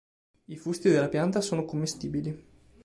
[0.47, 2.35] I fusti della pianta sono commestibili.